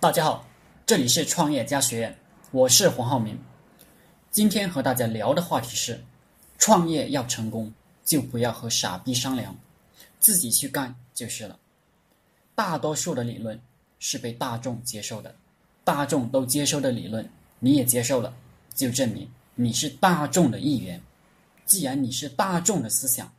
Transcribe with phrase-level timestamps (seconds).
[0.00, 0.48] 大家好，
[0.86, 2.18] 这里是创业家学院，
[2.52, 3.38] 我是黄浩明。
[4.30, 6.02] 今天和大家聊的话题是：
[6.56, 7.70] 创业要成功，
[8.02, 9.54] 就不要和傻逼商量，
[10.18, 11.58] 自己去干就是了。
[12.54, 13.60] 大多数的理论
[13.98, 15.36] 是被大众接受的，
[15.84, 18.34] 大众都接受的理论，你也接受了，
[18.74, 20.98] 就证明你是大众的一员。
[21.66, 23.30] 既然你是大众的思想，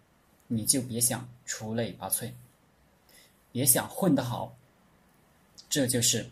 [0.46, 2.32] 你就别想出类拔萃，
[3.52, 4.56] 别想混得好。
[5.68, 6.30] 这就是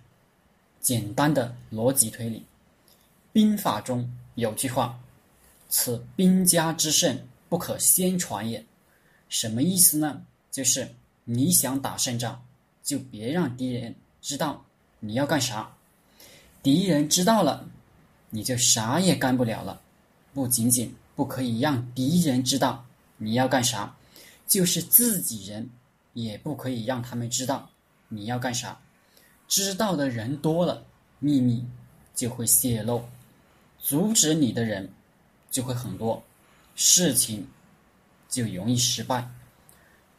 [0.81, 2.43] 简单的逻辑推理。
[3.31, 4.99] 兵法中有句话
[5.69, 7.17] ：“此兵家之胜，
[7.47, 8.63] 不可先传也。”
[9.29, 10.21] 什么意思呢？
[10.49, 10.89] 就是
[11.25, 12.43] 你想打胜仗，
[12.83, 14.65] 就别让敌人知道
[14.99, 15.71] 你要干啥。
[16.63, 17.69] 敌人知道了，
[18.31, 19.79] 你就啥也干不了了。
[20.33, 22.83] 不仅仅不可以让敌人知道
[23.17, 23.95] 你要干啥，
[24.47, 25.69] 就是自己人
[26.13, 27.69] 也不可以让他们知道
[28.07, 28.79] 你要干啥。
[29.49, 30.85] 知道的人多了，
[31.17, 31.65] 秘密
[32.13, 33.03] 就会泄露，
[33.79, 34.87] 阻止你的人
[35.49, 36.21] 就会很多，
[36.75, 37.47] 事情
[38.29, 39.27] 就容易失败。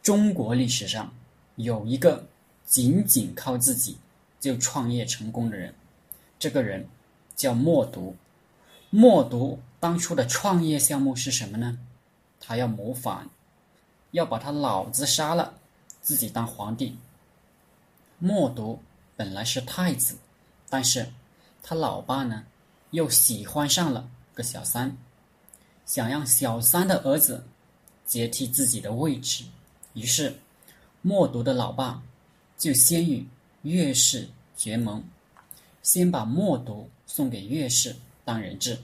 [0.03, 1.13] 中国历史上
[1.55, 2.27] 有一个
[2.65, 3.97] 仅仅靠自己
[4.37, 5.73] 就创业成功的人，
[6.37, 6.85] 这个人
[7.33, 8.13] 叫默读。
[8.89, 11.79] 默读当初的创业项目是什么呢？
[12.41, 13.29] 他要谋反，
[14.11, 15.53] 要把他老子杀了，
[16.01, 16.97] 自己当皇帝。
[18.19, 18.81] 默读。
[19.21, 20.15] 本来是太子，
[20.67, 21.07] 但是
[21.61, 22.43] 他老爸呢，
[22.89, 24.97] 又喜欢上了个小三，
[25.85, 27.45] 想让小三的儿子
[28.07, 29.43] 接替自己的位置。
[29.93, 30.35] 于是，
[31.03, 32.01] 默读的老爸
[32.57, 33.27] 就先与
[33.61, 35.03] 岳氏结盟，
[35.83, 38.75] 先把默读送给岳氏当人质，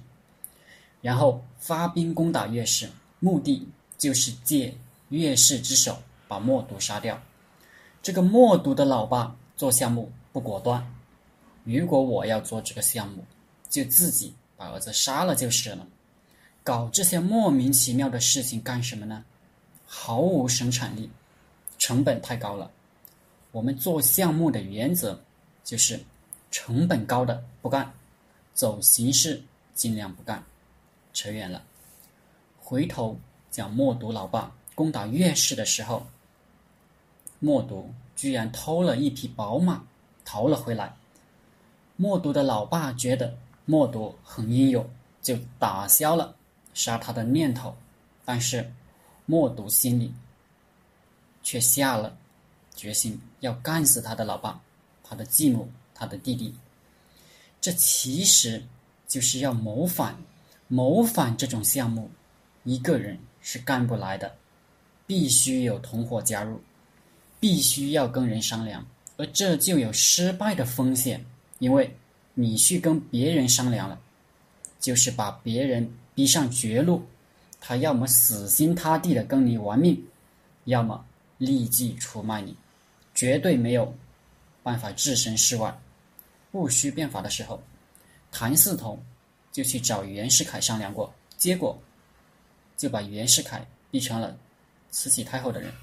[1.02, 2.88] 然后发兵攻打岳氏，
[3.20, 4.78] 目的就是借
[5.10, 7.20] 岳氏之手把默读杀掉。
[8.04, 10.12] 这个默读的老爸做项目。
[10.38, 10.88] 不果断。
[11.64, 13.26] 如果我要做这个项目，
[13.68, 15.88] 就自己把儿子杀了就是了。
[16.64, 19.26] 搞这些莫名其妙的事情干什么呢？
[19.88, 21.10] 毫无生产力，
[21.80, 22.70] 成本太高了。
[23.52, 25.20] 我们做项目的原则
[25.64, 26.00] 就是
[26.52, 27.92] 成本高的不干，
[28.54, 29.42] 走形式
[29.74, 30.44] 尽量不干。
[31.14, 31.64] 扯远了，
[32.60, 36.06] 回头讲默读老爸攻打岳氏的时候，
[37.40, 39.84] 默读居然偷了一匹宝马。
[40.30, 40.94] 逃了回来，
[41.96, 44.86] 默读的老爸觉得默读很英勇，
[45.22, 46.36] 就打消了
[46.74, 47.74] 杀他的念头。
[48.26, 48.70] 但是
[49.26, 50.14] 默读心里
[51.42, 52.18] 却下了
[52.76, 54.62] 决心，要干死他的老爸、
[55.02, 56.54] 他的继母、他的弟弟。
[57.62, 58.62] 这其实
[59.08, 60.18] 就是要谋反。
[60.68, 62.12] 谋反这种项目，
[62.66, 64.36] 一个人是干不来的，
[65.06, 66.62] 必须有同伙加入，
[67.40, 68.86] 必须要跟人商量。
[69.18, 71.26] 而这就有失败的风险，
[71.58, 71.92] 因为
[72.36, 74.00] 你去跟别人商量了，
[74.80, 77.04] 就是把别人逼上绝路，
[77.60, 80.02] 他要么死心塌地的跟你玩命，
[80.66, 81.04] 要么
[81.40, 82.56] 立即出卖你，
[83.16, 83.92] 绝对没有
[84.62, 85.76] 办法置身事外。
[86.52, 87.62] 戊戌变法的时候，
[88.32, 89.04] 谭嗣同
[89.52, 91.76] 就去找袁世凯商量过，结果
[92.78, 94.38] 就把袁世凯逼成了
[94.92, 95.74] 慈禧太后的人。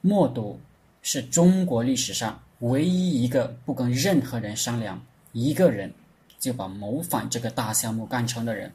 [0.00, 0.60] 默读。
[1.02, 5.92] 是中国历史上唯一一个不跟任何人商量，一个人
[6.38, 8.72] 就把谋反这个大项目干成的人。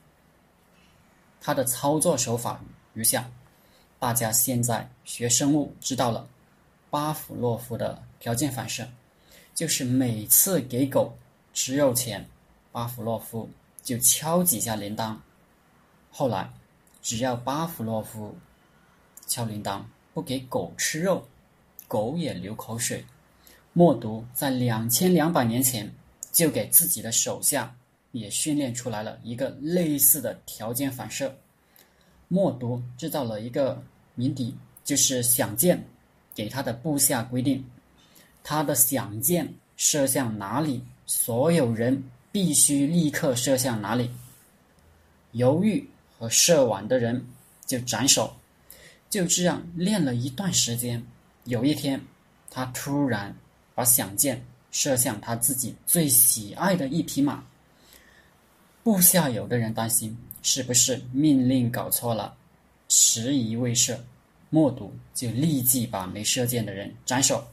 [1.39, 2.61] 他的操作手法
[2.93, 3.29] 如下：
[3.97, 6.27] 大家现在学生物知道了，
[6.89, 8.85] 巴甫洛夫的条件反射，
[9.55, 11.17] 就是每次给狗
[11.53, 12.27] 吃肉前，
[12.73, 13.49] 巴甫洛夫
[13.81, 15.15] 就敲几下铃铛。
[16.11, 16.51] 后来，
[17.01, 18.35] 只要巴甫洛夫
[19.27, 19.81] 敲铃铛
[20.13, 21.25] 不给狗吃肉。
[21.87, 23.03] 狗也流口水。
[23.73, 25.91] 默读在两千两百年前
[26.31, 27.75] 就给自己的手下
[28.11, 31.35] 也训练出来了一个类似的条件反射。
[32.27, 33.81] 默读制造了一个
[34.15, 35.81] 谜底，就是响箭，
[36.33, 37.63] 给他的部下规定，
[38.43, 44.09] 他的响箭射向哪里，所有人必须立刻射向哪里。
[45.33, 47.23] 犹豫和射晚的人
[47.65, 48.35] 就斩首。
[49.09, 51.01] 就这样练了一段时间。
[51.47, 51.99] 有一天，
[52.51, 53.33] 他突然
[53.73, 57.41] 把响箭射向他自己最喜爱的一匹马。
[58.83, 62.35] 部下有的人担心是不是命令搞错了，
[62.89, 64.03] 迟疑未射，
[64.49, 67.47] 默读就立即把没射箭的人斩首。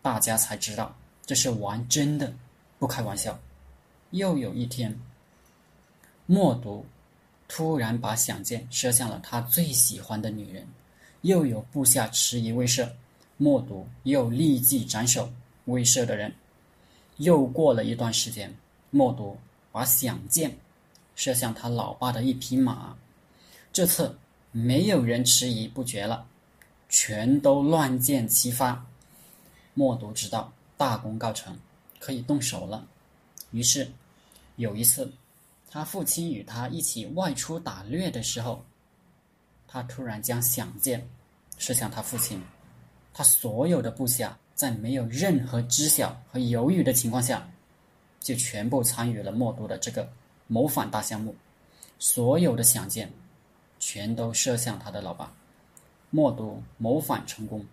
[0.00, 0.96] 大家才知道
[1.26, 2.32] 这是玩真的，
[2.78, 3.36] 不开玩笑。
[4.10, 4.96] 又有一天，
[6.26, 6.86] 默读
[7.48, 10.64] 突然把响箭射向了他最喜欢的女人，
[11.22, 12.88] 又有部下迟疑未射。
[13.36, 15.30] 默读又立即斩首
[15.66, 16.32] 威慑的人。
[17.16, 18.52] 又过了一段时间，
[18.90, 19.36] 默读
[19.70, 20.56] 把响箭
[21.14, 22.96] 射向他老爸的一匹马。
[23.72, 24.16] 这次
[24.52, 26.26] 没有人迟疑不决了，
[26.88, 28.84] 全都乱箭齐发。
[29.74, 31.58] 默读知道大功告成，
[31.98, 32.86] 可以动手了。
[33.50, 33.90] 于是
[34.56, 35.12] 有一次，
[35.68, 38.64] 他父亲与他一起外出打猎的时候，
[39.66, 41.04] 他突然将响箭
[41.58, 42.40] 射向他父亲。
[43.14, 44.36] 他所有的部下。
[44.54, 47.44] 在没有任何知晓和犹豫的情况下，
[48.20, 50.08] 就全部参与了默读的这个
[50.46, 51.34] 谋反大项目。
[51.98, 53.12] 所有的响箭
[53.80, 55.32] 全都射向他的老爸。
[56.10, 57.66] 默读谋反成功，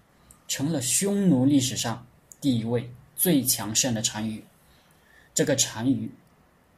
[0.47, 2.03] 成了匈奴历史上
[2.41, 4.43] 第一位最强盛的单于。
[5.35, 6.09] 这个单于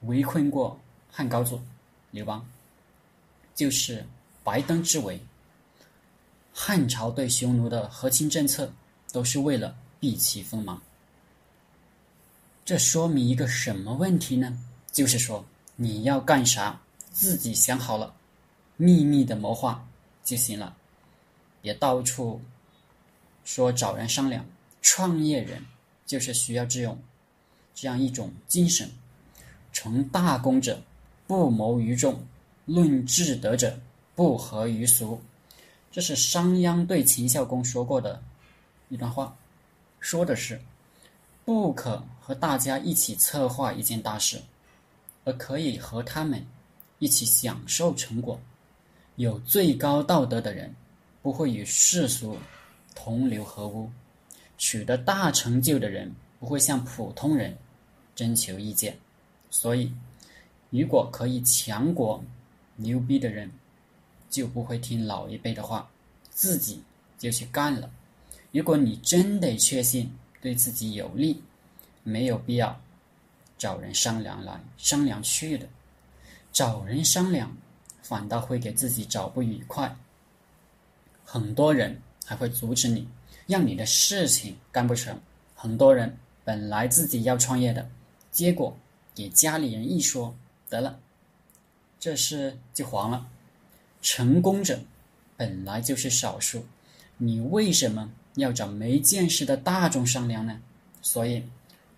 [0.01, 0.77] 围困过
[1.09, 1.61] 汉高祖
[2.11, 2.45] 刘邦，
[3.55, 4.05] 就是
[4.43, 5.17] 白登之围。
[6.53, 8.71] 汉朝对匈奴的和亲政策
[9.11, 9.75] 都是为了。
[10.03, 10.81] 避其锋芒，
[12.65, 14.59] 这说明一个什么问题呢？
[14.91, 15.45] 就是说
[15.77, 18.13] 你要干啥，自己想好了，
[18.75, 19.87] 秘密的谋划
[20.21, 20.75] 就行了，
[21.61, 22.41] 别到处
[23.45, 24.45] 说找人商量。
[24.81, 25.65] 创业人
[26.05, 27.01] 就是需要这种
[27.73, 28.91] 这样一种精神：
[29.71, 30.81] 成大功者
[31.25, 32.21] 不谋于众，
[32.65, 33.79] 论智德者
[34.15, 35.21] 不合于俗。
[35.93, 38.19] 这是商鞅对秦孝公说过的
[38.89, 39.37] 一段话。
[39.99, 40.59] 说的是，
[41.45, 44.41] 不可和大家一起策划一件大事，
[45.23, 46.43] 而可以和他们
[46.97, 48.39] 一起享受成果。
[49.17, 50.73] 有最高道德的人，
[51.21, 52.39] 不会与世俗
[52.95, 53.87] 同流合污；
[54.57, 57.55] 取得大成就的人，不会向普通人
[58.15, 58.97] 征求意见。
[59.51, 59.93] 所以，
[60.71, 62.23] 如果可以强国、
[62.77, 63.51] 牛逼的人，
[64.33, 65.87] 就不会听老一辈的话，
[66.31, 66.81] 自己
[67.19, 67.87] 就去干了。
[68.51, 71.43] 如果你真得确信对自己有利，
[72.01, 72.81] 没有必要
[73.59, 75.69] 找人商量来商量去的，
[76.51, 77.55] 找人商量
[78.01, 79.95] 反倒会给自己找不愉快。
[81.23, 83.07] 很多人还会阻止你，
[83.45, 85.15] 让你的事情干不成。
[85.53, 87.87] 很多人本来自己要创业的，
[88.31, 88.75] 结果
[89.13, 90.35] 给家里人一说，
[90.69, 90.99] 得了，
[91.99, 93.27] 这事就黄了。
[94.03, 94.79] 成功者
[95.35, 96.63] 本来就是少数，
[97.17, 98.07] 你为什么？
[98.35, 100.59] 要找没见识的大众商量呢，
[101.03, 101.43] 所以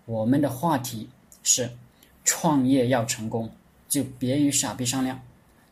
[0.06, 1.10] 我们的话题
[1.44, 1.70] 是：
[2.26, 3.50] 创业要成功，
[3.88, 5.18] 就别与傻逼商量，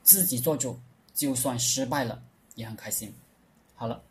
[0.03, 0.79] 自己做主，
[1.13, 2.21] 就算失败了
[2.55, 3.13] 也很开心。
[3.75, 4.01] 好了，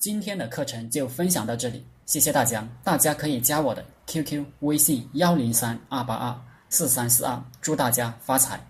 [0.00, 2.68] 今天的课程就分享到这里，谢谢大家。
[2.82, 8.69] 大家可以加我的 QQ 微信幺零三二八二四三四二，祝大家发财。